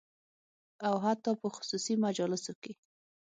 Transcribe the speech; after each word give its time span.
او 0.87 0.95
حتی 1.05 1.31
په 1.41 1.47
خصوصي 1.55 1.93
مجالسو 2.05 2.53
کې 2.61 2.73